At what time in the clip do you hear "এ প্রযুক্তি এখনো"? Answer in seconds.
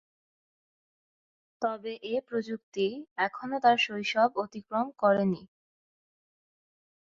2.05-3.55